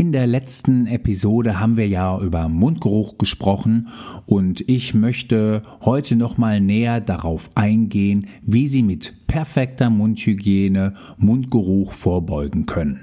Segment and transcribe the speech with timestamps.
[0.00, 3.88] In der letzten Episode haben wir ja über Mundgeruch gesprochen
[4.24, 11.92] und ich möchte heute noch mal näher darauf eingehen, wie Sie mit perfekter Mundhygiene Mundgeruch
[11.92, 13.00] vorbeugen können.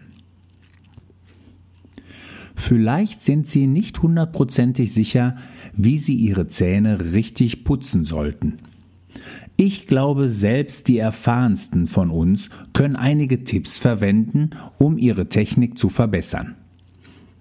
[2.56, 5.36] Vielleicht sind Sie nicht hundertprozentig sicher,
[5.74, 8.58] wie Sie Ihre Zähne richtig putzen sollten.
[9.56, 15.90] Ich glaube, selbst die erfahrensten von uns können einige Tipps verwenden, um ihre Technik zu
[15.90, 16.56] verbessern.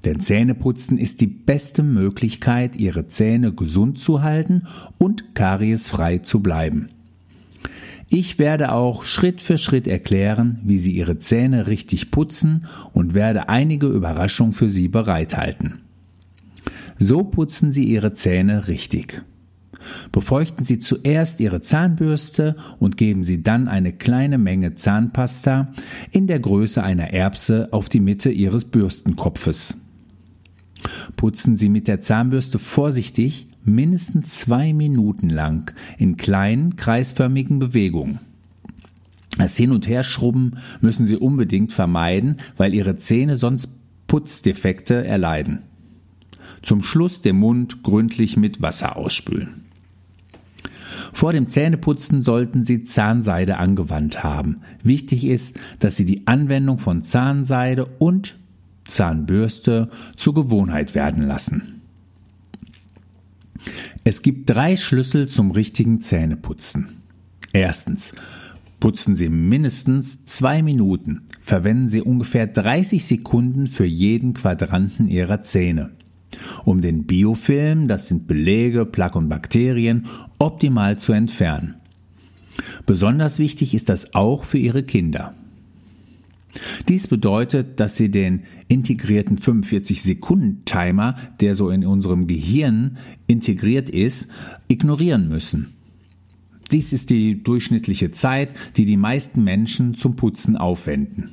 [0.07, 4.63] Denn Zähneputzen ist die beste Möglichkeit, Ihre Zähne gesund zu halten
[4.99, 6.87] und kariesfrei zu bleiben.
[8.09, 13.49] Ich werde auch Schritt für Schritt erklären, wie Sie Ihre Zähne richtig putzen und werde
[13.49, 15.81] einige Überraschungen für Sie bereithalten.
[16.99, 19.23] So putzen Sie Ihre Zähne richtig.
[20.13, 25.73] Befeuchten Sie zuerst Ihre Zahnbürste und geben Sie dann eine kleine Menge Zahnpasta
[26.13, 29.81] in der Größe einer Erbse auf die Mitte Ihres Bürstenkopfes.
[31.17, 38.21] Putzen Sie mit der Zahnbürste vorsichtig mindestens zwei Minuten lang in kleinen kreisförmigen Bewegungen.
[39.39, 43.71] Das Hin- und Herschrubben müssen Sie unbedingt vermeiden, weil Ihre Zähne sonst
[44.07, 45.63] Putzdefekte erleiden.
[46.63, 49.67] Zum Schluss den Mund gründlich mit Wasser ausspülen.
[51.13, 54.63] Vor dem Zähneputzen sollten Sie Zahnseide angewandt haben.
[54.83, 58.39] Wichtig ist, dass Sie die Anwendung von Zahnseide und
[58.87, 61.83] Zahnbürste zur Gewohnheit werden lassen.
[64.05, 67.03] Es gibt drei Schlüssel zum richtigen Zähneputzen.
[67.53, 68.15] Erstens.
[68.79, 71.23] Putzen Sie mindestens zwei Minuten.
[71.41, 75.91] Verwenden Sie ungefähr 30 Sekunden für jeden Quadranten Ihrer Zähne.
[76.65, 80.07] Um den Biofilm, das sind Belege, Plaque und Bakterien,
[80.39, 81.77] optimal zu entfernen.
[82.85, 85.35] Besonders wichtig ist das auch für Ihre Kinder.
[86.89, 94.31] Dies bedeutet, dass Sie den integrierten 45-Sekunden-Timer, der so in unserem Gehirn integriert ist,
[94.69, 95.73] ignorieren müssen.
[96.73, 101.31] Dies ist die durchschnittliche Zeit, die die meisten Menschen zum Putzen aufwenden.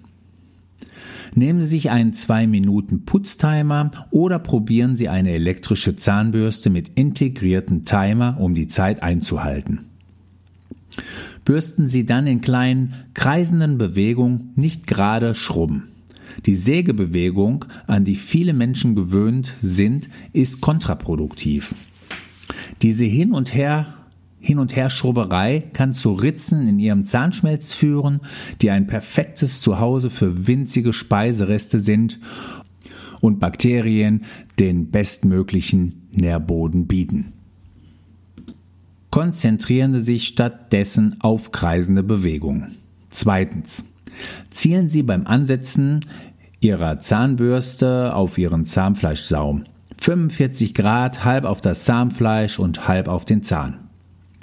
[1.35, 7.83] Nehmen Sie sich einen 2 Minuten Putztimer oder probieren Sie eine elektrische Zahnbürste mit integrierten
[7.85, 9.92] Timer, um die Zeit einzuhalten
[11.45, 15.89] bürsten Sie dann in kleinen, kreisenden Bewegungen nicht gerade schrubben.
[16.45, 21.75] Die Sägebewegung, an die viele Menschen gewöhnt sind, ist kontraproduktiv.
[22.81, 23.93] Diese Hin- und Her
[24.43, 28.19] hin und her Schrubberei kann zu Ritzen in ihrem Zahnschmelz führen,
[28.61, 32.19] die ein perfektes Zuhause für winzige Speisereste sind
[33.21, 34.25] und Bakterien
[34.59, 37.31] den bestmöglichen Nährboden bieten
[39.13, 42.79] konzentrieren Sie sich stattdessen auf kreisende Bewegungen.
[43.11, 43.85] Zweitens.
[44.49, 45.99] Zielen Sie beim Ansetzen
[46.61, 49.65] Ihrer Zahnbürste auf Ihren Zahnfleischsaum.
[49.99, 53.75] 45 Grad halb auf das Zahnfleisch und halb auf den Zahn.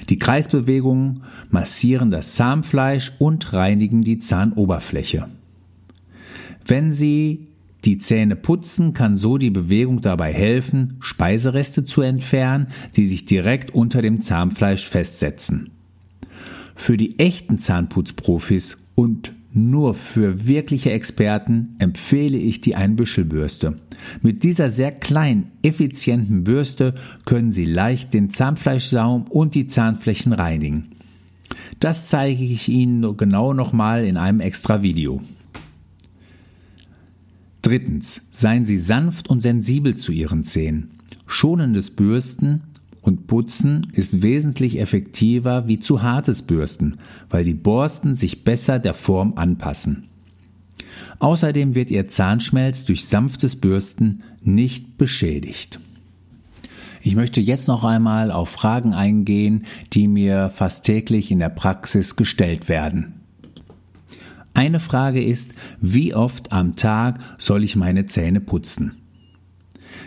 [0.09, 5.27] Die Kreisbewegungen massieren das Zahnfleisch und reinigen die Zahnoberfläche.
[6.65, 7.49] Wenn Sie
[7.85, 13.75] die Zähne putzen kann so die Bewegung dabei helfen, Speisereste zu entfernen, die sich direkt
[13.75, 15.71] unter dem Zahnfleisch festsetzen.
[16.77, 23.77] Für die echten Zahnputzprofis und nur für wirkliche Experten empfehle ich die Einbüschelbürste.
[24.23, 30.87] Mit dieser sehr kleinen, effizienten Bürste können Sie leicht den Zahnfleischsaum und die Zahnflächen reinigen.
[31.81, 35.21] Das zeige ich Ihnen genau nochmal in einem extra Video.
[37.71, 40.91] Drittens, seien Sie sanft und sensibel zu Ihren Zähnen.
[41.29, 42.63] Schonendes Bürsten
[43.01, 46.97] und Putzen ist wesentlich effektiver wie zu hartes Bürsten,
[47.29, 50.09] weil die Borsten sich besser der Form anpassen.
[51.21, 55.79] Außerdem wird Ihr Zahnschmelz durch sanftes Bürsten nicht beschädigt.
[57.03, 62.17] Ich möchte jetzt noch einmal auf Fragen eingehen, die mir fast täglich in der Praxis
[62.17, 63.20] gestellt werden.
[64.55, 68.97] Eine Frage ist, wie oft am Tag soll ich meine Zähne putzen?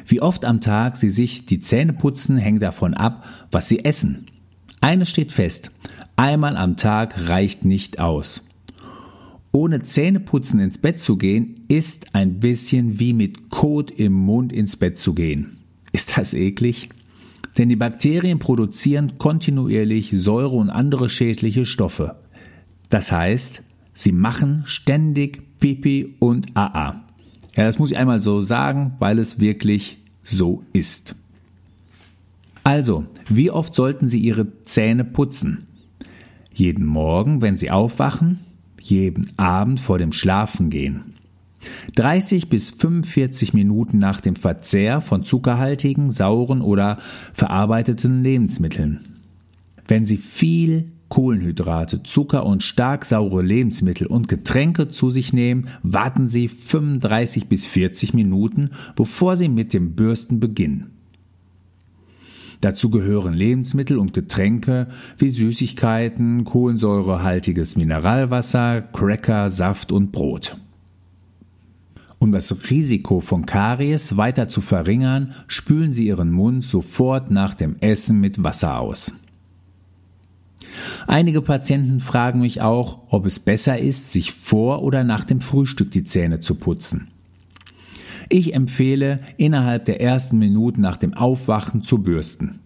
[0.06, 4.28] Wie oft am Tag Sie sich die Zähne putzen, hängt davon ab, was Sie essen.
[4.82, 5.72] Eines steht fest,
[6.16, 8.44] einmal am Tag reicht nicht aus.
[9.52, 14.76] Ohne Zähneputzen ins Bett zu gehen, ist ein bisschen wie mit Kot im Mund ins
[14.76, 15.58] Bett zu gehen.
[15.92, 16.90] Ist das eklig?
[17.58, 22.16] Denn die Bakterien produzieren kontinuierlich Säure und andere schädliche Stoffe.
[22.90, 23.62] Das heißt,
[23.94, 27.04] sie machen ständig Pipi und AA.
[27.56, 31.16] Ja, das muss ich einmal so sagen, weil es wirklich so ist.
[32.64, 35.68] Also, wie oft sollten Sie Ihre Zähne putzen?
[36.54, 38.40] Jeden Morgen, wenn Sie aufwachen,
[38.80, 41.14] jeden Abend vor dem Schlafengehen.
[41.96, 47.00] 30 bis 45 Minuten nach dem Verzehr von zuckerhaltigen, sauren oder
[47.34, 49.02] verarbeiteten Lebensmitteln.
[49.88, 56.28] Wenn Sie viel Kohlenhydrate, Zucker und stark saure Lebensmittel und Getränke zu sich nehmen, warten
[56.28, 60.88] Sie 35 bis 40 Minuten, bevor Sie mit dem Bürsten beginnen.
[62.62, 64.88] Dazu gehören Lebensmittel und Getränke
[65.20, 70.58] wie Süßigkeiten, kohlensäurehaltiges Mineralwasser, Cracker, Saft und Brot.
[72.18, 77.76] Um das Risiko von Karies weiter zu verringern, spülen Sie Ihren Mund sofort nach dem
[77.82, 79.14] Essen mit Wasser aus.
[81.08, 85.92] Einige Patienten fragen mich auch, ob es besser ist, sich vor oder nach dem Frühstück
[85.92, 87.10] die Zähne zu putzen.
[88.30, 92.60] Ich empfehle, innerhalb der ersten Minuten nach dem Aufwachen zu bürsten.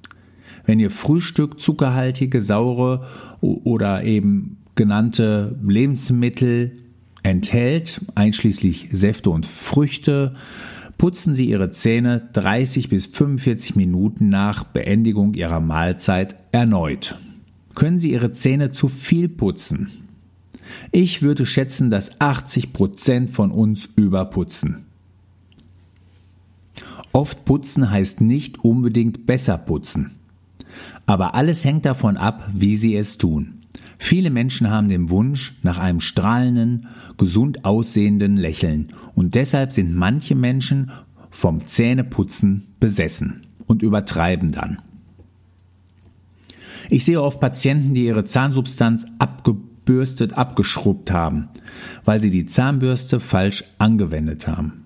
[0.66, 3.08] Wenn Ihr Frühstück zuckerhaltige, saure
[3.42, 6.74] oder eben genannte Lebensmittel
[7.24, 10.36] enthält, einschließlich Säfte und Früchte,
[10.98, 17.18] putzen Sie Ihre Zähne 30 bis 45 Minuten nach Beendigung Ihrer Mahlzeit erneut.
[17.78, 19.92] Können Sie Ihre Zähne zu viel putzen?
[20.92, 24.86] Ich würde schätzen, dass 80 Prozent von uns überputzen.
[27.12, 30.16] Oft putzen heißt nicht unbedingt besser putzen.
[31.06, 33.60] Aber alles hängt davon ab, wie sie es tun.
[34.00, 36.88] Viele Menschen haben den Wunsch nach einem strahlenden,
[37.18, 40.90] gesund aussehenden Lächeln und deshalb sind manche Menschen
[41.30, 44.80] vom Zähneputzen besessen und übertreiben dann.
[46.90, 51.50] Ich sehe oft Patienten, die ihre Zahnsubstanz abgebürstet, abgeschrubbt haben,
[52.06, 54.86] weil sie die Zahnbürste falsch angewendet haben.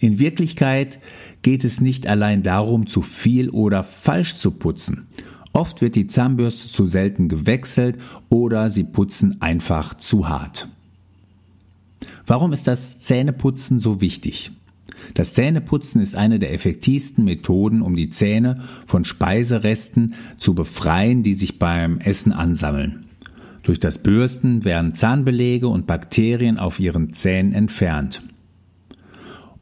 [0.00, 1.00] In Wirklichkeit
[1.42, 5.08] geht es nicht allein darum, zu viel oder falsch zu putzen.
[5.52, 7.96] Oft wird die Zahnbürste zu selten gewechselt
[8.28, 10.68] oder sie putzen einfach zu hart.
[12.26, 14.52] Warum ist das Zähneputzen so wichtig?
[15.14, 21.34] Das Zähneputzen ist eine der effektivsten Methoden, um die Zähne von Speiseresten zu befreien, die
[21.34, 23.06] sich beim Essen ansammeln.
[23.62, 28.22] Durch das Bürsten werden Zahnbelege und Bakterien auf ihren Zähnen entfernt.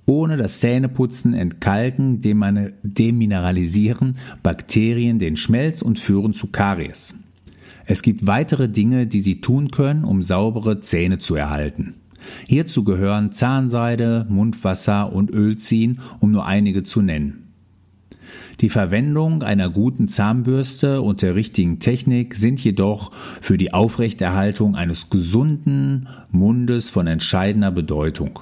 [0.04, 7.16] Ohne das Zähneputzen entkalken, demineralisieren Bakterien den Schmelz und führen zu Karies.
[7.86, 11.94] Es gibt weitere Dinge, die Sie tun können, um saubere Zähne zu erhalten.
[12.46, 17.42] Hierzu gehören Zahnseide, Mundwasser und Ölziehen, um nur einige zu nennen.
[18.60, 25.10] Die Verwendung einer guten Zahnbürste und der richtigen Technik sind jedoch für die Aufrechterhaltung eines
[25.10, 28.40] gesunden Mundes von entscheidender Bedeutung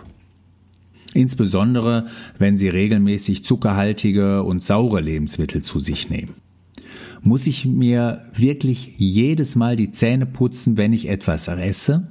[1.15, 2.07] insbesondere
[2.39, 6.35] wenn sie regelmäßig zuckerhaltige und saure Lebensmittel zu sich nehmen.
[7.23, 12.09] Muss ich mir wirklich jedes Mal die Zähne putzen, wenn ich etwas esse?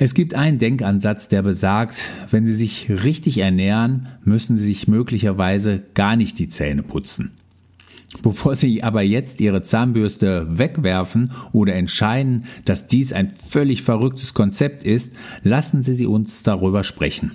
[0.00, 1.98] Es gibt einen Denkansatz, der besagt,
[2.30, 7.32] wenn Sie sich richtig ernähren, müssen Sie sich möglicherweise gar nicht die Zähne putzen.
[8.22, 14.84] Bevor Sie aber jetzt Ihre Zahnbürste wegwerfen oder entscheiden, dass dies ein völlig verrücktes Konzept
[14.84, 17.32] ist, lassen Sie, Sie uns darüber sprechen.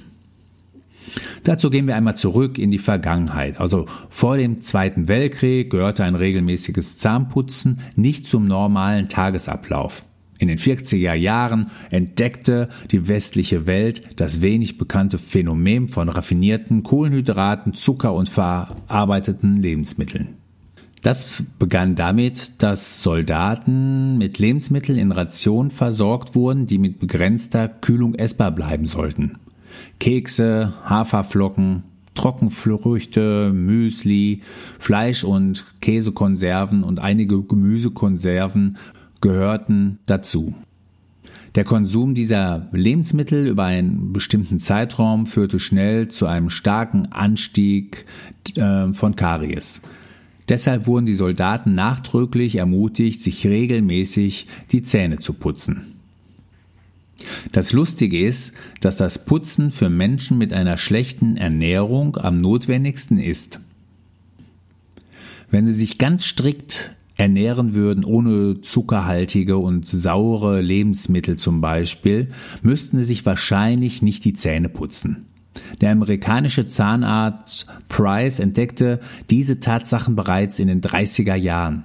[1.43, 3.59] Dazu gehen wir einmal zurück in die Vergangenheit.
[3.59, 10.05] Also vor dem Zweiten Weltkrieg gehörte ein regelmäßiges Zahnputzen nicht zum normalen Tagesablauf.
[10.37, 17.73] In den 40er Jahren entdeckte die westliche Welt das wenig bekannte Phänomen von raffinierten Kohlenhydraten,
[17.73, 20.35] Zucker und verarbeiteten Lebensmitteln.
[21.03, 28.15] Das begann damit, dass Soldaten mit Lebensmitteln in Ration versorgt wurden, die mit begrenzter Kühlung
[28.15, 29.37] essbar bleiben sollten.
[29.99, 31.83] Kekse, Haferflocken,
[32.15, 34.41] Trockenfrüchte, Müsli,
[34.79, 38.77] Fleisch- und Käsekonserven und einige Gemüsekonserven
[39.23, 40.53] gehörten dazu.
[41.55, 48.05] Der Konsum dieser Lebensmittel über einen bestimmten Zeitraum führte schnell zu einem starken Anstieg
[48.55, 49.81] äh, von Karies.
[50.49, 55.93] Deshalb wurden die Soldaten nachdrücklich ermutigt, sich regelmäßig die Zähne zu putzen.
[57.53, 63.61] Das Lustige ist, dass das Putzen für Menschen mit einer schlechten Ernährung am notwendigsten ist.
[65.49, 72.29] Wenn Sie sich ganz strikt ernähren würden, ohne zuckerhaltige und saure Lebensmittel zum Beispiel,
[72.61, 75.25] müssten sie sich wahrscheinlich nicht die Zähne putzen.
[75.81, 81.83] Der amerikanische Zahnarzt Price entdeckte diese Tatsachen bereits in den 30er Jahren.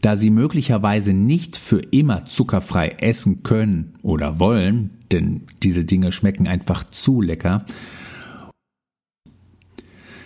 [0.00, 6.48] Da sie möglicherweise nicht für immer zuckerfrei essen können oder wollen, denn diese Dinge schmecken
[6.48, 7.66] einfach zu lecker,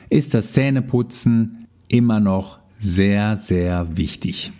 [0.08, 4.52] ist das Zähneputzen immer noch sehr, sehr wichtig.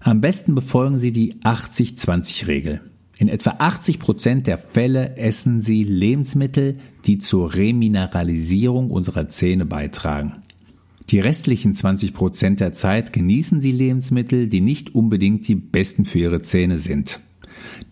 [0.00, 2.80] Am besten befolgen Sie die 80-20-Regel.
[3.18, 10.42] In etwa 80 Prozent der Fälle essen Sie Lebensmittel, die zur Remineralisierung unserer Zähne beitragen.
[11.10, 16.18] Die restlichen 20 Prozent der Zeit genießen Sie Lebensmittel, die nicht unbedingt die besten für
[16.18, 17.20] Ihre Zähne sind,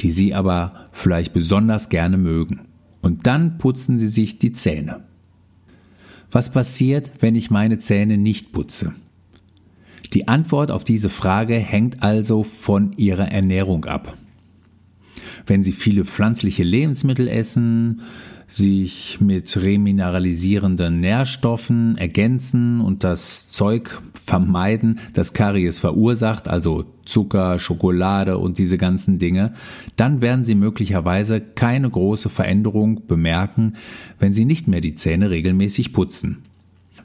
[0.00, 2.62] die Sie aber vielleicht besonders gerne mögen.
[3.00, 5.04] Und dann putzen Sie sich die Zähne.
[6.34, 8.92] Was passiert, wenn ich meine Zähne nicht putze?
[10.14, 14.16] Die Antwort auf diese Frage hängt also von Ihrer Ernährung ab.
[15.46, 18.00] Wenn Sie viele pflanzliche Lebensmittel essen,
[18.46, 28.38] sich mit remineralisierenden Nährstoffen ergänzen und das Zeug vermeiden, das Karies verursacht, also Zucker, Schokolade
[28.38, 29.52] und diese ganzen Dinge,
[29.96, 33.74] dann werden Sie möglicherweise keine große Veränderung bemerken,
[34.18, 36.44] wenn Sie nicht mehr die Zähne regelmäßig putzen.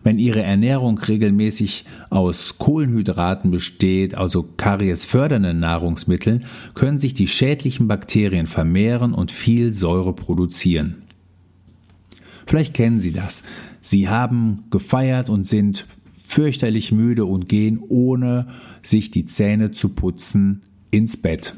[0.02, 6.42] Wenn Ihre Ernährung regelmäßig aus Kohlenhydraten besteht, also kariesfördernde Nahrungsmittel,
[6.74, 11.04] können sich die schädlichen Bakterien vermehren und viel Säure produzieren.
[12.50, 13.44] Vielleicht kennen Sie das.
[13.80, 15.86] Sie haben gefeiert und sind
[16.18, 18.48] fürchterlich müde und gehen ohne
[18.82, 21.54] sich die Zähne zu putzen ins Bett.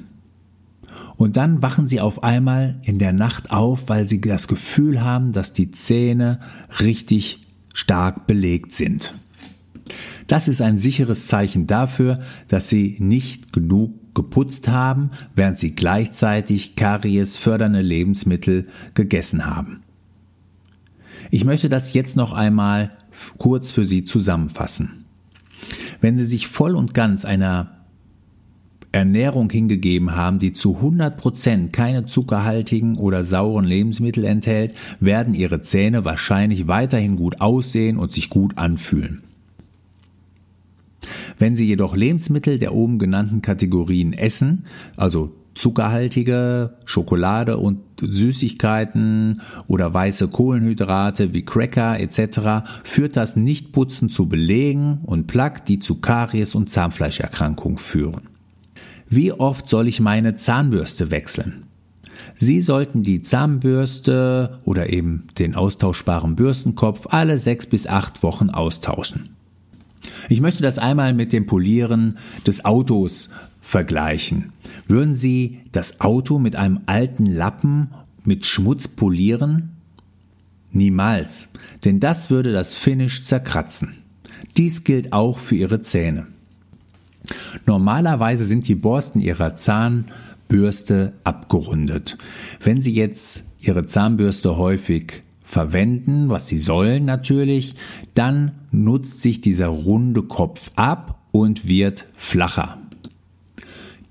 [1.16, 5.32] Und dann wachen sie auf einmal in der Nacht auf, weil sie das Gefühl haben,
[5.32, 6.42] dass die Zähne
[6.82, 9.14] richtig stark belegt sind.
[10.28, 12.20] Das ist ein sicheres Zeichen dafür,
[12.50, 19.81] dass sie nicht genug geputzt haben, während sie gleichzeitig Karies fördernde Lebensmittel gegessen haben.
[21.34, 22.92] Ich möchte das jetzt noch einmal
[23.38, 25.06] kurz für Sie zusammenfassen.
[26.02, 27.78] Wenn Sie sich voll und ganz einer
[28.92, 35.62] Ernährung hingegeben haben, die zu 100 Prozent keine zuckerhaltigen oder sauren Lebensmittel enthält, werden Ihre
[35.62, 39.24] Zähne wahrscheinlich weiterhin gut aussehen und sich gut anfühlen.
[41.38, 44.66] Wenn Sie jedoch Lebensmittel der oben genannten Kategorien essen,
[44.98, 52.66] also zuckerhaltige Schokolade und Süßigkeiten oder weiße Kohlenhydrate wie Cracker etc.
[52.84, 58.24] führt das Nichtputzen zu Belegen und Plaque, die zu Karies und Zahnfleischerkrankungen führen.
[59.10, 61.64] Wie oft soll ich meine Zahnbürste wechseln?
[62.38, 69.36] Sie sollten die Zahnbürste oder eben den austauschbaren Bürstenkopf alle sechs bis acht Wochen austauschen.
[70.30, 72.18] Ich möchte das einmal mit dem Polieren
[72.48, 73.30] des Autos
[73.62, 74.52] vergleichen.
[74.88, 77.92] Würden Sie das Auto mit einem alten Lappen
[78.24, 79.78] mit Schmutz polieren?
[80.74, 81.50] Niemals,
[81.86, 83.98] denn das würde das Finish zerkratzen.
[84.58, 86.26] Dies gilt auch für Ihre Zähne.
[87.66, 92.18] Normalerweise sind die Borsten Ihrer Zahnbürste abgerundet.
[92.62, 97.76] Wenn Sie jetzt Ihre Zahnbürste häufig verwenden, was Sie sollen natürlich,
[98.14, 102.81] dann nutzt sich dieser runde Kopf ab und wird flacher.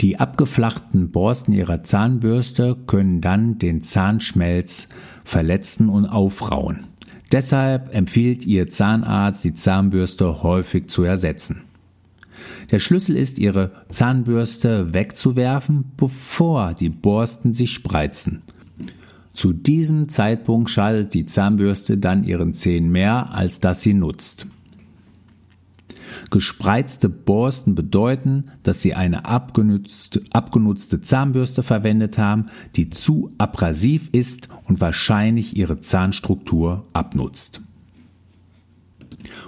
[0.00, 4.88] Die abgeflachten Borsten ihrer Zahnbürste können dann den Zahnschmelz
[5.24, 6.86] verletzen und aufrauen.
[7.32, 11.62] Deshalb empfiehlt Ihr Zahnarzt, die Zahnbürste häufig zu ersetzen.
[12.72, 18.42] Der Schlüssel ist, Ihre Zahnbürste wegzuwerfen, bevor die Borsten sich spreizen.
[19.34, 24.46] Zu diesem Zeitpunkt schadet die Zahnbürste dann Ihren Zähnen mehr, als dass sie nutzt.
[26.30, 32.46] Gespreizte Borsten bedeuten, dass Sie eine abgenutzte, abgenutzte Zahnbürste verwendet haben,
[32.76, 37.62] die zu abrasiv ist und wahrscheinlich Ihre Zahnstruktur abnutzt.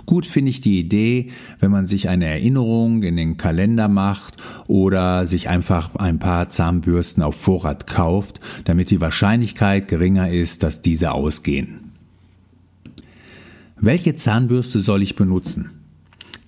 [0.07, 4.37] Gut finde ich die Idee, wenn man sich eine Erinnerung in den Kalender macht
[4.69, 10.83] oder sich einfach ein paar Zahnbürsten auf Vorrat kauft, damit die Wahrscheinlichkeit geringer ist, dass
[10.83, 11.93] diese ausgehen.
[13.81, 15.82] Welche Zahnbürste soll ich benutzen?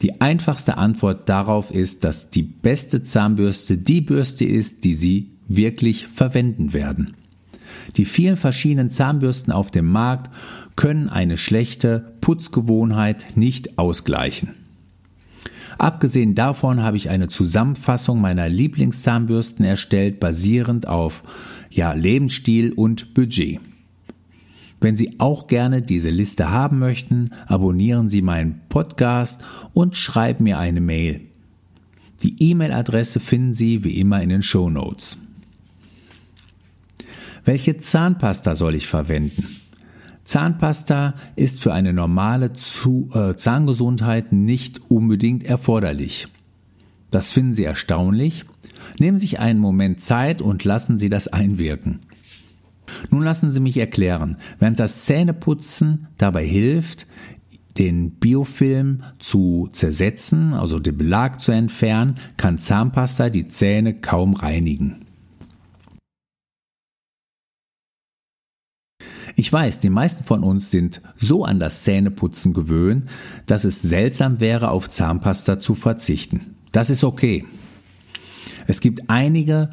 [0.03, 6.07] Die einfachste Antwort darauf ist, dass die beste Zahnbürste die Bürste ist, die Sie wirklich
[6.07, 7.15] verwenden werden.
[7.97, 10.31] Die vielen verschiedenen Zahnbürsten auf dem Markt
[10.77, 14.51] können eine schlechte Putzgewohnheit nicht ausgleichen.
[15.79, 21.23] Abgesehen davon habe ich eine Zusammenfassung meiner Lieblingszahnbürsten erstellt, basierend auf
[21.71, 23.61] ja, Lebensstil und Budget.
[24.85, 30.59] Wenn Sie auch gerne diese Liste haben möchten, abonnieren Sie meinen Podcast und schreiben mir
[30.59, 31.23] eine Mail.
[32.23, 35.17] Die E-Mail-Adresse finden Sie wie immer in den Show Notes.
[37.47, 39.47] Welche Zahnpasta soll ich verwenden?
[40.26, 46.29] Zahnpasta ist für eine normale äh, Zahngesundheit nicht unbedingt erforderlich.
[47.11, 48.45] Das finden Sie erstaunlich.
[48.99, 52.00] Nehmen Sie sich einen Moment Zeit und lassen Sie das einwirken.
[53.11, 57.07] Nun lassen Sie mich erklären, während das Zähneputzen dabei hilft,
[57.79, 65.05] den Biofilm zu zersetzen, also den Belag zu entfernen, kann Zahnpasta die Zähne kaum reinigen.
[69.37, 73.09] Ich weiß, die meisten von uns sind so an das Zähneputzen gewöhnt,
[73.47, 76.55] dass es seltsam wäre, auf Zahnpasta zu verzichten.
[76.71, 77.45] Das ist okay.
[78.69, 79.71] Es gibt einige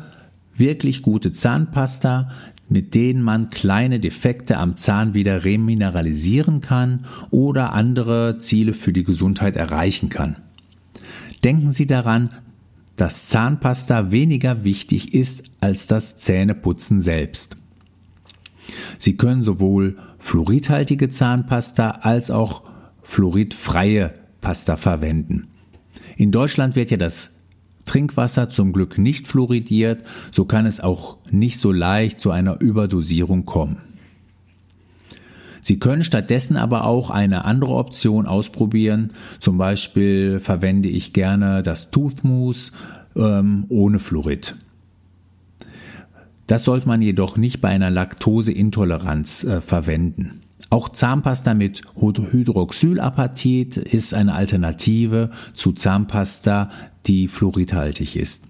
[0.55, 2.31] wirklich gute Zahnpasta,
[2.71, 9.03] mit denen man kleine Defekte am Zahn wieder remineralisieren kann oder andere Ziele für die
[9.03, 10.37] Gesundheit erreichen kann.
[11.43, 12.29] Denken Sie daran,
[12.95, 17.57] dass Zahnpasta weniger wichtig ist als das Zähneputzen selbst.
[18.97, 22.63] Sie können sowohl fluoridhaltige Zahnpasta als auch
[23.03, 25.47] fluoridfreie Pasta verwenden.
[26.15, 27.35] In Deutschland wird ja das
[27.91, 33.43] Trinkwasser zum Glück nicht fluoridiert, so kann es auch nicht so leicht zu einer Überdosierung
[33.43, 33.79] kommen.
[35.61, 39.11] Sie können stattdessen aber auch eine andere Option ausprobieren.
[39.39, 42.71] Zum Beispiel verwende ich gerne das Toothmousse
[43.17, 44.55] ähm, ohne Fluorid.
[46.47, 50.39] Das sollte man jedoch nicht bei einer Laktoseintoleranz äh, verwenden.
[50.69, 56.69] Auch Zahnpasta mit Hydroxylapatit ist eine Alternative zu Zahnpasta,
[57.07, 58.45] die fluoridhaltig ist.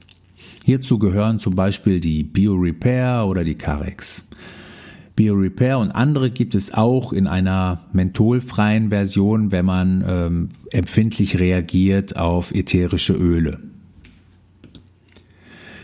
[0.63, 4.23] Hierzu gehören zum Beispiel die BioRepair oder die Carex.
[5.15, 12.17] BioRepair und andere gibt es auch in einer mentholfreien Version, wenn man ähm, empfindlich reagiert
[12.17, 13.59] auf ätherische Öle.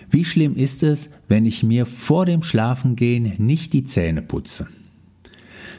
[0.10, 4.68] Wie schlimm ist es, wenn ich mir vor dem Schlafengehen nicht die Zähne putze?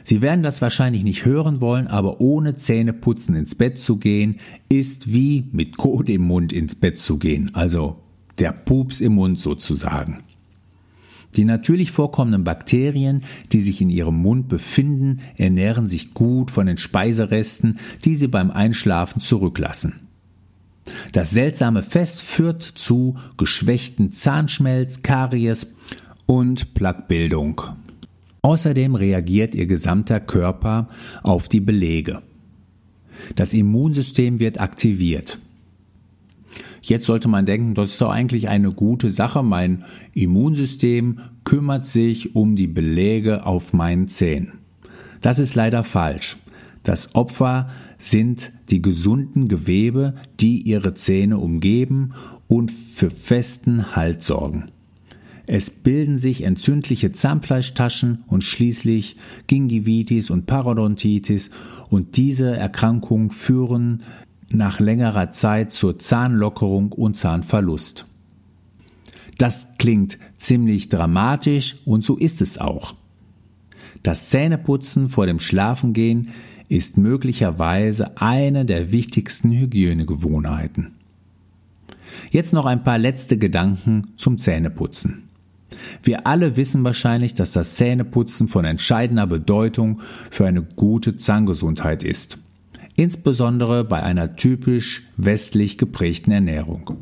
[0.08, 4.38] Sie werden das wahrscheinlich nicht hören wollen, aber ohne Zähneputzen ins Bett zu gehen,
[4.70, 7.98] ist wie mit Kot im Mund ins Bett zu gehen, also
[8.38, 10.22] der Pups im Mund sozusagen.
[11.36, 16.78] Die natürlich vorkommenden Bakterien, die sich in ihrem Mund befinden, ernähren sich gut von den
[16.78, 19.96] Speiseresten, die sie beim Einschlafen zurücklassen.
[21.12, 25.74] Das seltsame Fest führt zu geschwächten Zahnschmelz, Karies
[26.24, 27.60] und Plaquebildung.
[28.48, 30.88] Außerdem reagiert ihr gesamter Körper
[31.22, 32.22] auf die Belege.
[33.36, 35.38] Das Immunsystem wird aktiviert.
[36.80, 39.42] Jetzt sollte man denken, das ist doch eigentlich eine gute Sache.
[39.42, 39.84] Mein
[40.14, 44.52] Immunsystem kümmert sich um die Belege auf meinen Zähnen.
[45.20, 46.38] Das ist leider falsch.
[46.82, 52.14] Das Opfer sind die gesunden Gewebe, die ihre Zähne umgeben
[52.46, 54.70] und für festen Halt sorgen.
[55.50, 61.48] Es bilden sich entzündliche Zahnfleischtaschen und schließlich Gingivitis und Parodontitis
[61.88, 64.02] und diese Erkrankungen führen
[64.50, 68.04] nach längerer Zeit zur Zahnlockerung und Zahnverlust.
[69.38, 72.94] Das klingt ziemlich dramatisch und so ist es auch.
[74.02, 76.28] Das Zähneputzen vor dem Schlafengehen
[76.68, 80.88] ist möglicherweise eine der wichtigsten Hygienegewohnheiten.
[82.30, 85.27] Jetzt noch ein paar letzte Gedanken zum Zähneputzen.
[86.02, 90.00] Wir alle wissen wahrscheinlich, dass das Zähneputzen von entscheidender Bedeutung
[90.30, 92.38] für eine gute Zahngesundheit ist.
[92.96, 96.98] Insbesondere bei einer typisch westlich geprägten Ernährung.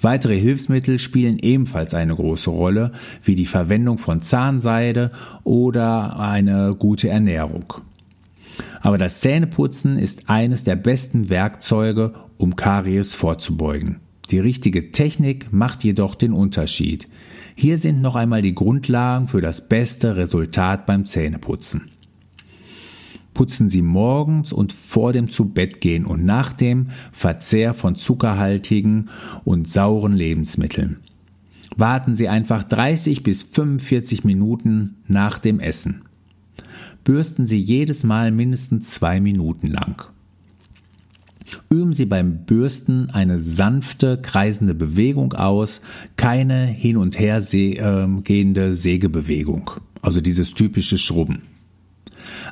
[0.00, 5.10] Weitere Hilfsmittel spielen ebenfalls eine große Rolle, wie die Verwendung von Zahnseide
[5.44, 7.74] oder eine gute Ernährung.
[8.80, 13.96] Aber das Zähneputzen ist eines der besten Werkzeuge, um Karies vorzubeugen.
[14.30, 17.08] Die richtige Technik macht jedoch den Unterschied.
[17.58, 21.90] Hier sind noch einmal die Grundlagen für das beste Resultat beim Zähneputzen.
[23.32, 29.08] Putzen Sie morgens und vor dem Zubettgehen und nach dem Verzehr von zuckerhaltigen
[29.44, 30.98] und sauren Lebensmitteln.
[31.74, 36.02] Warten Sie einfach 30 bis 45 Minuten nach dem Essen.
[37.04, 40.04] Bürsten Sie jedes Mal mindestens zwei Minuten lang.
[41.70, 45.82] Üben Sie beim Bürsten eine sanfte, kreisende Bewegung aus,
[46.16, 49.70] keine hin und her äh, gehende Sägebewegung,
[50.02, 51.42] also dieses typische Schrubben.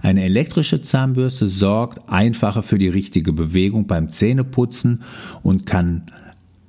[0.03, 5.03] Eine elektrische Zahnbürste sorgt einfacher für die richtige Bewegung beim Zähneputzen
[5.43, 6.03] und kann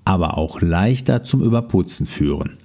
[0.04, 2.58] aber auch leichter zum Überputzen führen.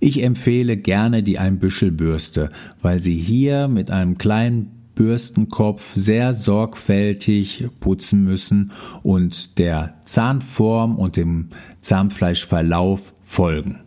[0.00, 2.50] Ich empfehle gerne die Einbüschelbürste,
[2.82, 11.16] weil sie hier mit einem kleinen Bürstenkopf sehr sorgfältig putzen müssen und der Zahnform und
[11.16, 11.48] dem
[11.80, 13.80] Zahnfleischverlauf folgen.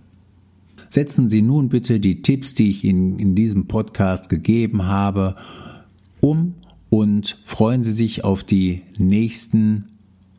[0.89, 5.35] Setzen Sie nun bitte die Tipps, die ich Ihnen in diesem Podcast gegeben habe,
[6.21, 6.55] um
[6.89, 9.85] und freuen Sie sich auf die nächsten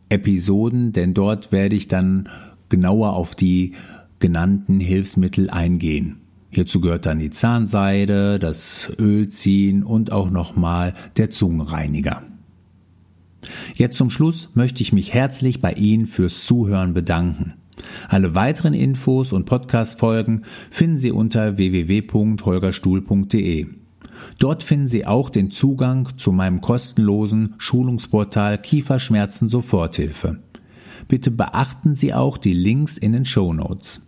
[0.09, 2.29] Episoden, denn dort werde ich dann
[2.69, 3.73] genauer auf die
[4.21, 6.17] genannten Hilfsmittel eingehen.
[6.51, 12.23] Hierzu gehört dann die Zahnseide, das Ölziehen und auch nochmal der Zungenreiniger.
[13.75, 17.55] Jetzt zum Schluss möchte ich mich herzlich bei Ihnen fürs Zuhören bedanken.
[18.09, 23.69] Alle weiteren Infos und Podcast-Folgen finden Sie unter www.holgerstuhl.de.
[24.39, 30.41] Dort finden Sie auch den Zugang zu meinem kostenlosen Schulungsportal Kieferschmerzen Soforthilfe.
[31.07, 34.08] Bitte beachten Sie auch die Links in den Show Notes.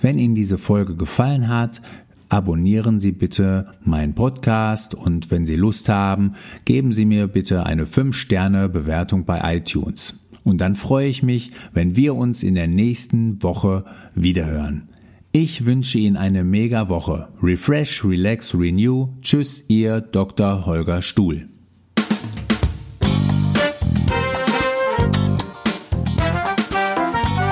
[0.00, 1.82] Wenn Ihnen diese Folge gefallen hat,
[2.28, 6.34] abonnieren Sie bitte meinen Podcast und wenn Sie Lust haben,
[6.64, 10.20] geben Sie mir bitte eine 5-Sterne-Bewertung bei iTunes.
[10.44, 13.84] Und dann freue ich mich, wenn wir uns in der nächsten Woche
[14.14, 14.88] wiederhören.
[15.32, 17.28] Ich wünsche Ihnen eine mega Woche.
[17.42, 19.08] Refresh, relax, renew.
[19.20, 20.64] Tschüss, Ihr Dr.
[20.64, 21.48] Holger Stuhl.